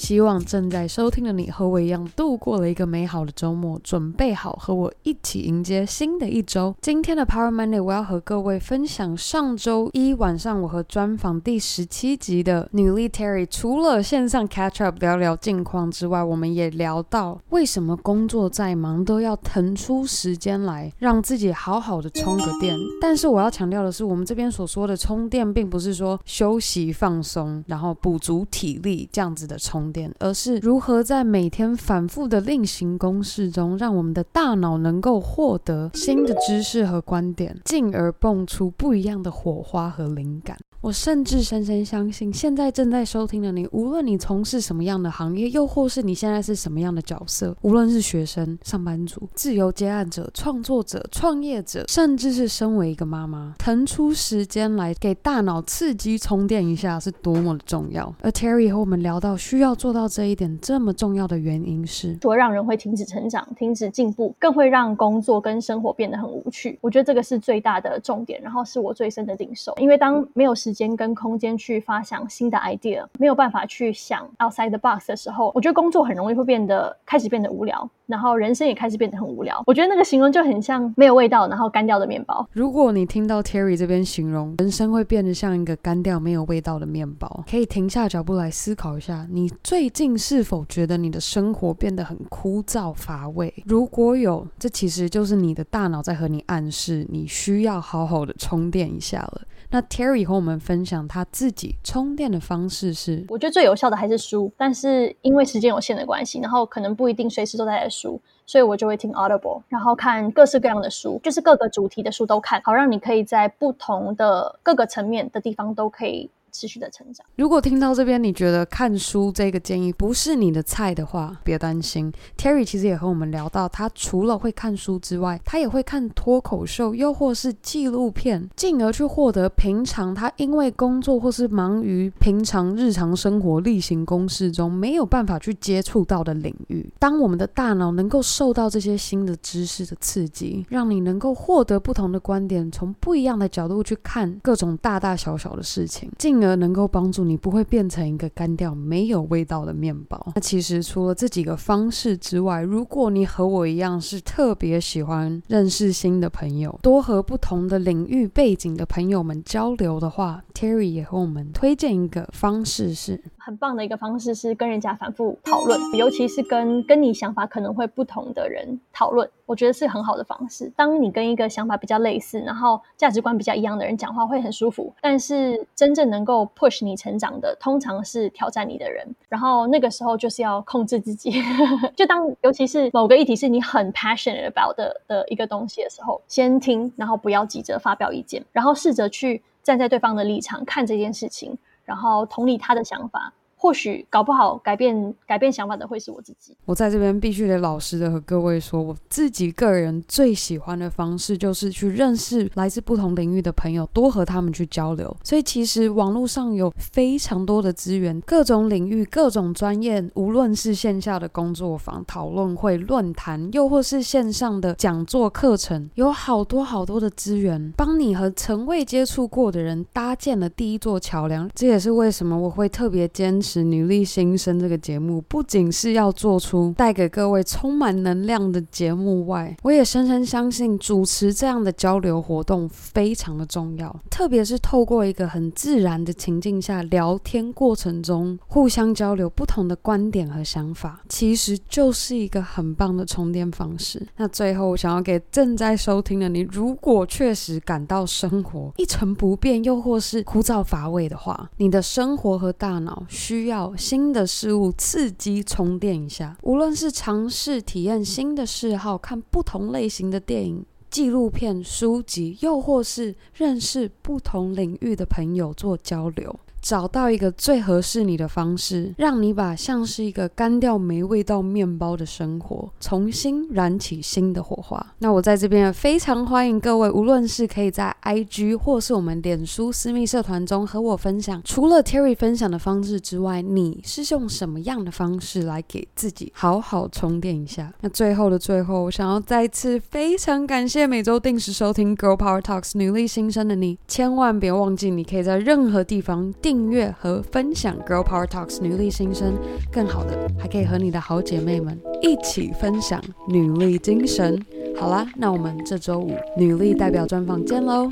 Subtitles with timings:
[0.00, 6.74] 希望正在收听的你和我一样度过了一个美好的周末，准备好和我一起迎接新的一周。
[6.80, 22.74] 今天的 Power Monday，我要和各位分享上周一晚上我和专访第十七集的女力 Terry，除了线上 catch up 聊聊近况之外，我们也聊到为什么工作再忙都要腾出时间来让自己好好的充个电。
[23.02, 29.89] 但是我要强调的是，我们这边所说的充电，并不是说休息放松，然后补足体力这样子的充。
[29.92, 40.56] 点而是如何在每天反复的例行公式中，让我们的大脑能够获得新的知识和观点，进而蹦出不一样的火花和灵感。
[40.82, 58.14] 我甚至深深相信，现在正在收听的你，无论你从事什么样的行业，又或是你现在是什么样的角色，无论是学生、上班族、自由接案者、创作者、创业者，甚至是身为一个妈妈，腾出时间来给大脑刺激充电一下，是多么的重要。
[58.22, 66.78] 而 Terry 和我们聊到，需要做到这一点这么重要的原因是，除了让人会停止成长、停止进步，更会让工作跟生活变得很无趣。
[66.80, 79.60] 我觉得这个是最大的重点，然后是我最深的领受，因为当没有时时间跟空间去发想新的 idea，没有办法去想 outside the box 的时候，我觉得工作很容易会变得开始变得无聊，然后人生也开始变得很无聊。
[79.66, 82.48] 我觉得那个形容就很像没有味道，然后干掉的面包。
[82.52, 93.52] 如果你听到 Terry 这边形容人生会变得像一个干掉没有味道的面包，可以停下脚步来思考一下，你最近是否觉得你的生活变得很枯燥乏味？
[93.66, 99.40] 如果有，这其实就是你的大脑在和你暗示，你需要好好的充电一下了。
[99.72, 116.28] 那 Terry 和我们分享他自己充电的方式是，我觉得最有效的还是书，但是因为时间有限的关系，然后可能不一定随时都在书，所以我就会听 Audible，然后看各式各样的书，就是各个主题的书都看，好让你可以在不同的各个层面的地方都可以。
[116.50, 117.24] 持续的成长。
[117.36, 122.12] 如果听到这边，你觉得看书这个建议不是你的菜的话，别担心。
[122.36, 136.90] Terry 其实也和我们聊到，他除了会看书之外，他也会看脱口秀，又或是纪录片，进而去获得平常他因为工作或是忙于平常日常生活例行公事中没有办法去接触到的领域。
[136.98, 150.32] 当我们的大脑能够受到这些新的知识的刺激，让你能够获得不同的观点，从不一样的角度去看各种大大小小的事情，进而能够帮助你不会变成一个干掉没有味道的面包。
[150.34, 163.22] 那其实除了这几个方式之外，如果你和我一样是特别喜欢认识新的朋友，多和不同的领域背景的朋友们交流的话，Terry 也和我们推荐一个方式是。
[163.42, 170.70] 很棒的一个方式是跟人家反复讨论，尤其是跟跟你想法可能会不同的人讨论，我觉得是很好的方式。
[170.76, 179.06] 当你跟一个想法比较类似，然后价值观比较一样的人讲话会很舒服，但是真正能够 push 你成长的，通常是挑战你的人。
[179.28, 181.42] 然后那个时候就是要控制自己，
[181.96, 193.32] 就当尤其是某个议题是你很 passionate about 的的一个东西的时候，先听，然后不要急着发表意见，然后试着去站在对方的立场看这件事情，然后同理他的想法。
[193.62, 196.56] 或许搞不好改变改变想法的会是我自己。
[196.64, 205.14] 我在这边必须得老实的和各位说，我自己个人最喜欢的方式就是去认识来自不同领域的朋友，多和他们去交流。
[205.22, 221.50] 所以其实网络上有非常多的资源，各种领域、各种专业，无论是线下的工作坊、讨论会、论坛，又或是线上的讲座课程，有好多好多的资源，帮你和从未接触过的人搭建了第一座桥梁。
[221.54, 223.49] 这也是为什么我会特别坚持。
[223.64, 233.94] 《女力新生》这个节目不仅是要做出带给各位充满能量的节目外，我也深深相信主持这样的交流活动非常的重要。
[234.08, 244.06] 特别是透过一个很自然的情境下聊天过程中，互相交流不同的观点和想法，其实就是一个很棒的充电方式。
[244.16, 266.38] 那最后，我想要给正在收听的你，如果确实感到生活一成不变，又或是枯燥乏味的话，你的生活和大脑需需要新的事物刺激充电一下，无论是尝试体验新的嗜好，看不同类型的电影、纪录片、书籍，又或是认识不同领域的朋友做交流。
[266.60, 274.94] 找到一个最合适你的方式，让你把像是一个干掉没味道面包的生活，重新燃起新的火花。
[274.98, 287.72] 那我在这边也非常欢迎各位，无论是可以在 IG 或是我们脸书私密社团中和我分享，除了 Terry 分享的方式之外，你是用什么样的方式来给自己好好充电一下？
[287.80, 299.34] 那最后的最后，我想要再次非常感谢每周定时收听 Girl Power Talks 女力新生的你，千万别忘记，你可以在任何地方订阅和分享 Girl Power Talks 女力新生，
[299.70, 304.44] 更好的还可以和你的好姐妹们一起分享女力精神。
[304.76, 307.88] 好啦，那我们这周五女力代表专访见喽，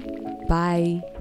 [0.49, 1.18] 拜。